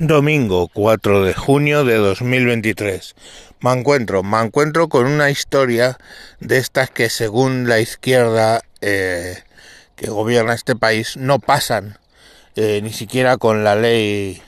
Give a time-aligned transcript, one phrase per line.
[0.00, 3.14] Domingo 4 de junio de 2023.
[3.60, 5.98] Me encuentro, me encuentro con una historia
[6.40, 9.44] de estas que según la izquierda eh,
[9.94, 11.96] que gobierna este país no pasan
[12.56, 14.42] eh, ni siquiera con la ley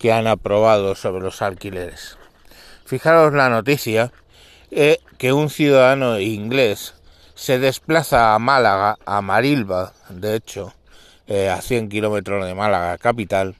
[0.00, 2.18] que han aprobado sobre los alquileres.
[2.84, 4.12] Fijaros la noticia
[4.72, 6.94] eh, que un ciudadano inglés
[7.36, 10.74] se desplaza a Málaga, a Marilba, de hecho,
[11.28, 13.54] a 100 kilómetros de Málaga capital,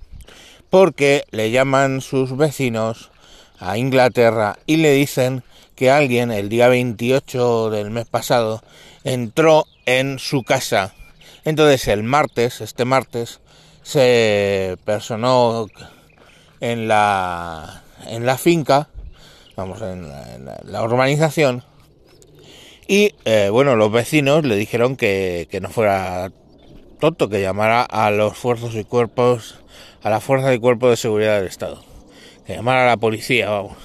[0.71, 3.11] porque le llaman sus vecinos
[3.59, 5.43] a Inglaterra y le dicen
[5.75, 8.63] que alguien el día 28 del mes pasado
[9.05, 10.95] entró en su casa.
[11.45, 13.41] Entonces el martes, este martes,
[13.83, 15.67] se personó
[16.61, 18.89] en la, en la finca,
[19.57, 20.07] vamos, en
[20.65, 21.65] la, urbanización,
[22.87, 26.31] y eh, bueno, los vecinos le dijeron que, que no fuera
[27.01, 29.57] tonto, que llamara a los fuerzas y cuerpos
[30.03, 31.83] a la fuerza y cuerpo de seguridad del Estado.
[32.47, 33.77] Que llamara a la policía, vamos.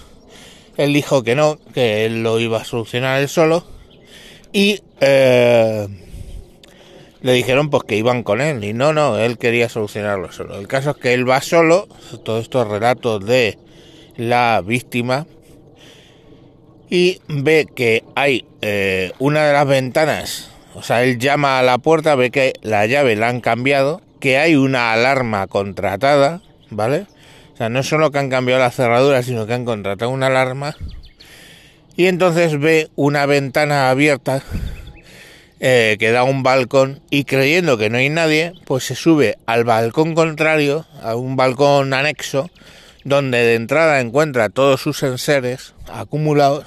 [0.78, 3.66] Él dijo que no, que él lo iba a solucionar él solo.
[4.52, 5.88] Y eh,
[7.22, 8.64] le dijeron pues que iban con él.
[8.64, 10.59] Y no, no, él quería solucionarlo solo.
[10.59, 11.88] El caso es que él va solo.
[12.23, 13.58] Todos estos relatos de
[14.17, 15.28] la víctima.
[16.89, 20.52] Y ve que hay eh, una de las ventanas.
[20.76, 24.40] O sea, él llama a la puerta, ve que la llave la han cambiado que
[24.40, 27.06] hay una alarma contratada, ¿vale?
[27.54, 30.76] O sea, no solo que han cambiado la cerradura, sino que han contratado una alarma.
[31.95, 34.42] Y entonces ve una ventana abierta
[35.59, 39.64] eh, que da un balcón y creyendo que no hay nadie, pues se sube al
[39.64, 42.50] balcón contrario, a un balcón anexo,
[43.04, 46.66] donde de entrada encuentra todos sus enseres acumulados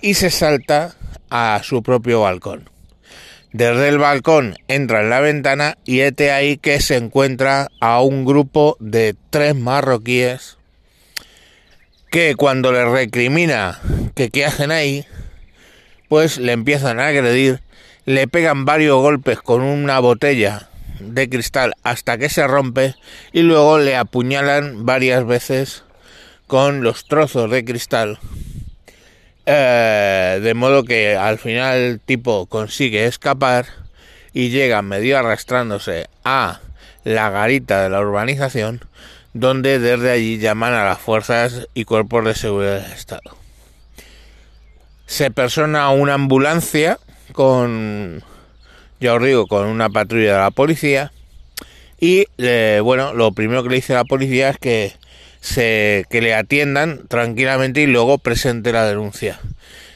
[0.00, 0.94] y se salta
[1.28, 2.70] a su propio balcón.
[3.56, 8.26] Desde el balcón entra en la ventana y este ahí que se encuentra a un
[8.26, 10.58] grupo de tres marroquíes
[12.10, 13.80] que cuando le recrimina
[14.14, 15.06] que qué hacen ahí,
[16.10, 17.62] pues le empiezan a agredir,
[18.04, 20.68] le pegan varios golpes con una botella
[21.00, 22.94] de cristal hasta que se rompe
[23.32, 25.82] y luego le apuñalan varias veces
[26.46, 28.18] con los trozos de cristal
[29.46, 33.66] eh, de modo que al final el tipo consigue escapar
[34.32, 36.60] y llega medio arrastrándose a
[37.04, 38.80] la garita de la urbanización,
[39.32, 43.36] donde desde allí llaman a las fuerzas y cuerpos de seguridad del Estado.
[45.06, 46.98] Se persona una ambulancia
[47.32, 48.24] con,
[48.98, 51.12] ya os digo, con una patrulla de la policía
[52.00, 54.92] y eh, bueno, lo primero que le dice la policía es que
[55.46, 59.38] se, que le atiendan tranquilamente y luego presente la denuncia.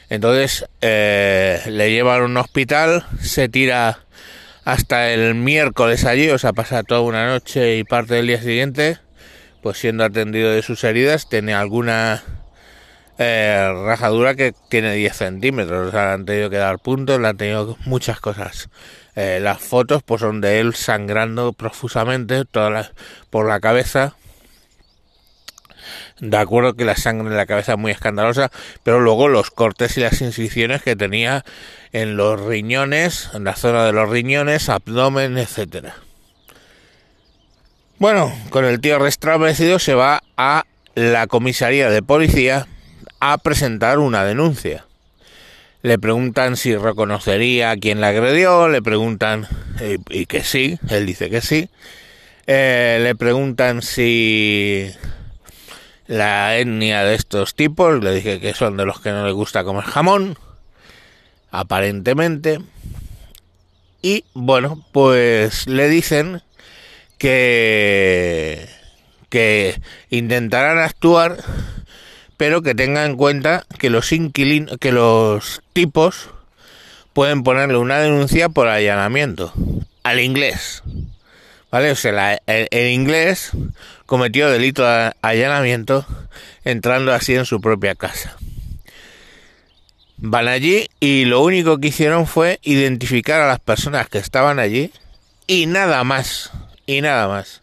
[0.09, 3.99] Entonces eh, le llevan a un hospital, se tira
[4.63, 8.99] hasta el miércoles allí, o sea, pasa toda una noche y parte del día siguiente,
[9.61, 12.23] pues siendo atendido de sus heridas, tiene alguna
[13.17, 17.27] eh, rajadura que tiene 10 centímetros, o sea, le han tenido que dar puntos, le
[17.27, 18.69] han tenido muchas cosas.
[19.17, 22.93] Eh, las fotos pues son de él sangrando profusamente toda
[23.29, 24.15] por la cabeza
[26.19, 28.51] de acuerdo que la sangre en la cabeza es muy escandalosa,
[28.83, 31.43] pero luego los cortes y las incisiones que tenía
[31.91, 35.95] en los riñones, en la zona de los riñones, abdomen, etcétera.
[38.01, 40.65] Bueno, con el tío restablecido se va a
[40.95, 42.67] la comisaría de policía
[43.19, 44.85] a presentar una denuncia.
[45.83, 49.47] Le preguntan si reconocería a quien la agredió, le preguntan
[50.09, 51.69] y, que sí, él dice que sí.
[52.47, 54.91] Eh, le preguntan si
[56.11, 59.63] la etnia de estos tipos, le dije que son de los que no les gusta
[59.63, 60.37] comer jamón,
[61.51, 62.59] aparentemente.
[64.01, 66.41] Y bueno, pues le dicen
[67.17, 68.67] que
[69.29, 69.79] que
[70.09, 71.37] intentarán actuar,
[72.35, 76.29] pero que tengan en cuenta que los inquilinos, que los tipos
[77.13, 79.53] pueden ponerle una denuncia por allanamiento
[80.03, 80.83] al inglés.
[81.71, 81.91] ¿Vale?
[81.91, 83.51] O sea, el, inglés
[84.05, 86.05] cometió delito de allanamiento
[86.65, 88.35] entrando así en su propia casa.
[90.17, 94.91] Van allí y lo único que hicieron fue identificar a las personas que estaban allí
[95.47, 96.51] y nada más,
[96.85, 97.61] y nada más.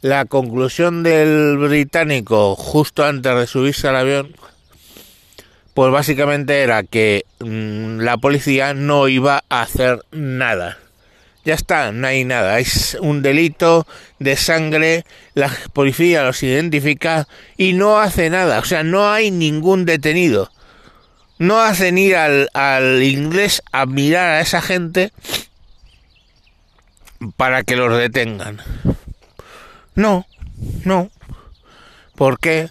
[0.00, 4.36] La conclusión del británico justo antes de subirse al avión,
[5.74, 10.78] pues básicamente era que mm, la policía no iba a hacer nada
[11.44, 12.58] ya está, no hay nada.
[12.58, 13.86] Es un delito
[14.18, 15.04] de sangre,
[15.34, 18.58] la policía los identifica y no hace nada.
[18.58, 20.50] O sea, no hay ningún detenido.
[21.38, 25.12] No hacen ir al, al inglés a mirar a esa gente
[27.36, 28.60] para que los detengan.
[29.94, 30.26] No,
[30.84, 31.10] No.
[32.14, 32.70] ¿Por qué?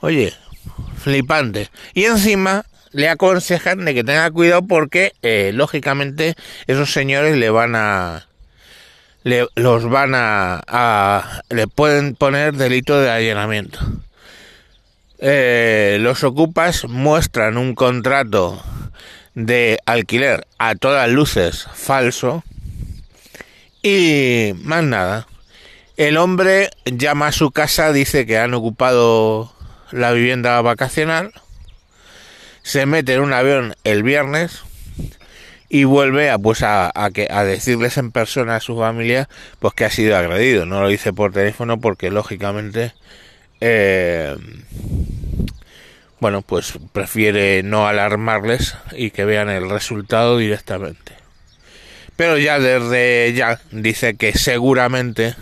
[0.00, 0.32] Oye,
[1.02, 1.68] flipante.
[1.92, 2.64] Y encima
[2.94, 6.36] le aconsejan de que tenga cuidado porque, eh, lógicamente,
[6.66, 8.28] esos señores le van a...
[9.24, 13.80] Le, los van a, Le pueden poner delito de allanamiento.
[15.18, 18.62] Eh, los ocupas muestran un contrato
[19.34, 22.44] de alquiler a todas luces falso
[23.82, 25.26] y más nada.
[25.96, 29.52] El hombre llama a su casa, dice que han ocupado
[29.90, 31.32] la vivienda vacacional,
[32.64, 34.62] se mete en un avión el viernes
[35.68, 39.28] y vuelve a pues a, que, a decirles en persona a su familia
[39.58, 40.64] pues que ha sido agredido.
[40.64, 42.94] No lo dice por teléfono porque lógicamente
[43.60, 44.34] eh,
[46.20, 51.12] bueno pues prefiere no alarmarles y que vean el resultado directamente.
[52.16, 55.36] Pero ya desde ya dice que seguramente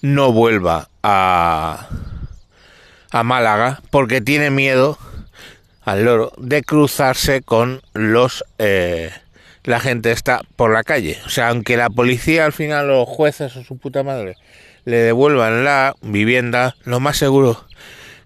[0.00, 1.88] no vuelva a,
[3.10, 4.98] a Málaga porque tiene miedo
[5.84, 9.10] al loro de cruzarse con los eh,
[9.64, 11.18] la gente está por la calle.
[11.26, 14.36] O sea aunque la policía al final los jueces o su puta madre
[14.84, 17.64] le devuelvan la vivienda lo más seguro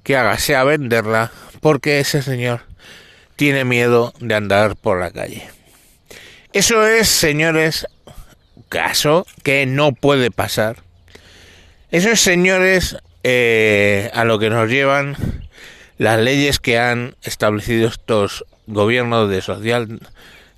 [0.03, 2.63] que haga sea venderla porque ese señor
[3.37, 5.49] tiene miedo de andar por la calle.
[6.53, 7.87] Eso es señores
[8.69, 10.83] caso que no puede pasar.
[11.91, 15.17] Esos señores, eh, a lo que nos llevan
[15.99, 20.01] las leyes que han establecido estos gobiernos de social,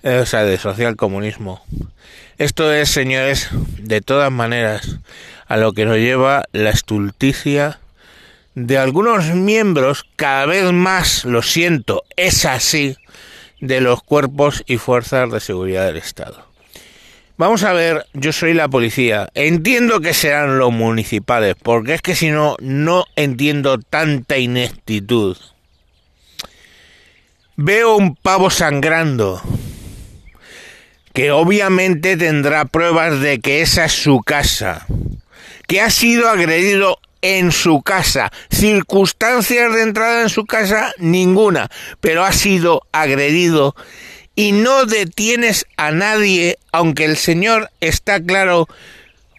[0.03, 1.65] eh, o sea, de social comunismo.
[2.39, 3.49] Esto es, señores,
[3.79, 4.99] de todas maneras,
[5.47, 7.81] a lo que nos lleva la estulticia
[8.55, 12.97] de algunos miembros, cada vez más, lo siento, es así,
[13.61, 16.50] de los cuerpos y fuerzas de seguridad del Estado.
[17.41, 19.31] Vamos a ver, yo soy la policía.
[19.33, 25.39] Entiendo que serán los municipales, porque es que si no, no entiendo tanta ineptitud.
[27.57, 29.41] Veo un pavo sangrando,
[31.15, 34.87] que obviamente tendrá pruebas de que esa es su casa,
[35.67, 38.31] que ha sido agredido en su casa.
[38.51, 41.71] Circunstancias de entrada en su casa, ninguna,
[42.03, 43.75] pero ha sido agredido
[44.35, 48.69] y no detienes a nadie, aunque el Señor está claro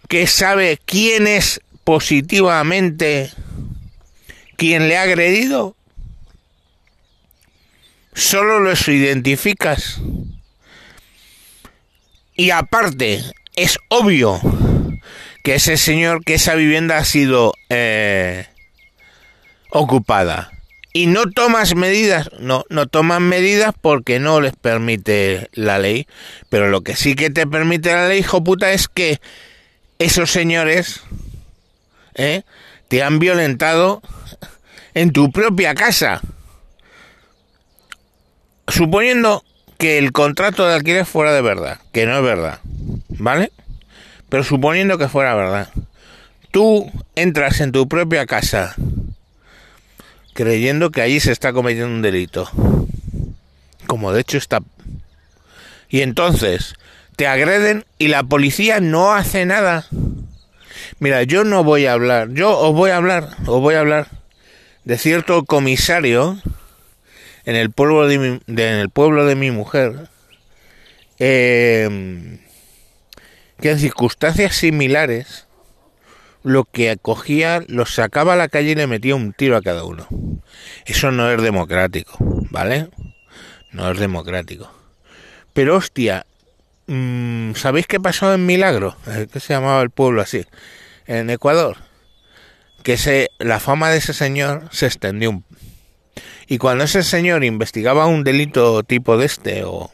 [0.08, 3.32] que sabe quién es positivamente
[4.58, 5.76] quien le ha agredido.
[8.14, 10.02] Solo los identificas.
[12.36, 13.24] Y aparte,
[13.56, 14.40] es obvio
[15.44, 18.46] que ese señor, que esa vivienda ha sido eh,
[19.72, 20.52] ocupada
[20.94, 26.08] y no tomas medidas, no, no toman medidas porque no les permite la ley,
[26.50, 29.22] pero lo que sí que te permite la ley, hijo puta, es que
[30.00, 31.02] esos señores
[32.16, 32.44] ¿eh?
[32.88, 34.02] te han violentado
[34.94, 36.22] en tu propia casa.
[38.68, 39.44] Suponiendo
[39.78, 42.60] que el contrato de alquiler fuera de verdad, que no es verdad,
[43.10, 43.52] ¿vale?
[44.30, 45.70] Pero suponiendo que fuera verdad,
[46.52, 48.76] tú entras en tu propia casa
[50.34, 52.50] creyendo que allí se está cometiendo un delito.
[53.88, 54.62] Como de hecho está.
[55.90, 56.76] Y entonces
[57.16, 59.88] te agreden y la policía no hace nada.
[61.00, 64.08] Mira, yo no voy a hablar, yo os voy a hablar, os voy a hablar
[64.86, 66.42] de cierto comisario
[67.46, 70.10] en el pueblo de mi, en el pueblo de mi mujer
[71.20, 72.40] eh,
[73.60, 75.46] que en circunstancias similares
[76.44, 79.84] lo que acogía, los sacaba a la calle y le metía un tiro a cada
[79.84, 80.08] uno.
[80.86, 82.16] Eso no es democrático,
[82.50, 82.90] ¿vale?
[83.72, 84.72] No es democrático.
[85.54, 86.26] Pero hostia,
[86.88, 88.96] mm, ¿sabéis qué pasó en Milagro?
[89.32, 90.46] ¿Qué se llamaba el pueblo así?
[91.06, 91.78] En Ecuador.
[92.84, 95.44] Que se, la fama de ese señor se extendió.
[96.48, 99.92] Y cuando ese señor investigaba un delito tipo de este, o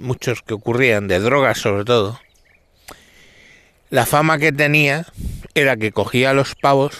[0.00, 2.20] muchos que ocurrían, de drogas sobre todo,
[3.90, 5.06] la fama que tenía
[5.60, 6.98] era que cogía los pavos,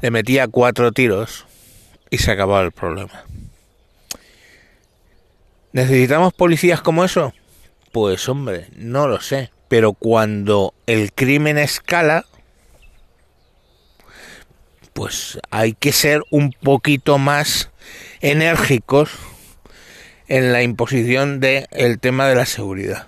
[0.00, 1.46] le metía cuatro tiros
[2.10, 3.24] y se acababa el problema.
[5.72, 7.32] ¿Necesitamos policías como eso?
[7.92, 9.50] Pues hombre, no lo sé.
[9.68, 12.26] Pero cuando el crimen escala,
[14.92, 17.70] pues hay que ser un poquito más
[18.20, 19.10] enérgicos
[20.26, 23.06] en la imposición del el tema de la seguridad.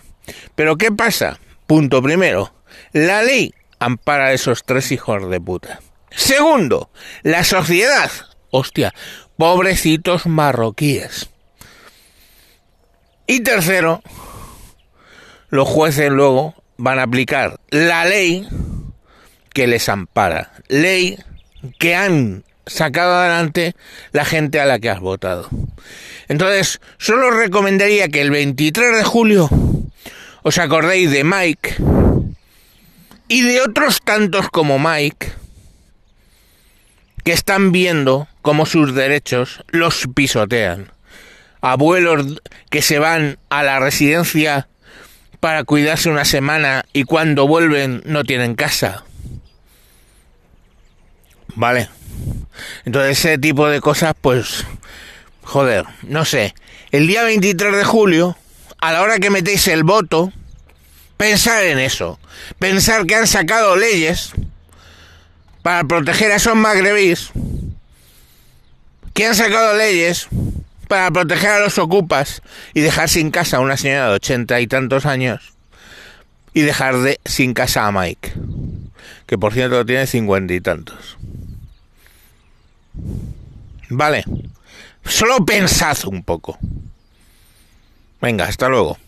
[0.54, 1.40] Pero ¿qué pasa?
[1.66, 2.54] Punto primero,
[2.92, 5.80] la ley ampara a esos tres hijos de puta.
[6.10, 6.90] Segundo,
[7.22, 8.10] la sociedad.
[8.50, 8.92] Hostia,
[9.36, 11.30] pobrecitos marroquíes.
[13.26, 14.02] Y tercero,
[15.48, 18.46] los jueces luego van a aplicar la ley
[19.54, 21.18] que les ampara, ley
[21.78, 23.74] que han sacado adelante
[24.12, 25.48] la gente a la que has votado.
[26.28, 29.48] Entonces, solo recomendaría que el 23 de julio
[30.42, 31.76] os acordéis de Mike
[33.32, 35.32] y de otros tantos como Mike
[37.24, 40.92] que están viendo cómo sus derechos los pisotean.
[41.62, 44.68] Abuelos que se van a la residencia
[45.40, 49.02] para cuidarse una semana y cuando vuelven no tienen casa.
[51.54, 51.88] Vale.
[52.84, 54.66] Entonces ese tipo de cosas, pues,
[55.42, 56.54] joder, no sé.
[56.90, 58.36] El día 23 de julio,
[58.78, 60.34] a la hora que metéis el voto,
[61.22, 62.18] pensar en eso.
[62.58, 64.32] Pensar que han sacado leyes
[65.62, 67.30] para proteger a esos magrebís.
[69.14, 70.26] Que han sacado leyes
[70.88, 72.42] para proteger a los ocupas
[72.74, 75.52] y dejar sin casa a una señora de ochenta y tantos años.
[76.54, 78.32] Y dejar de, sin casa a Mike.
[79.26, 81.18] Que por cierto tiene cincuenta y tantos.
[83.90, 84.24] Vale.
[85.04, 86.58] Solo pensad un poco.
[88.20, 88.98] Venga, hasta luego.